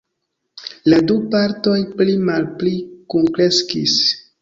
La 0.93 0.99
du 1.11 1.17
partoj 1.35 1.75
pli-malpli 2.01 2.75
kunkreskis. 3.15 4.05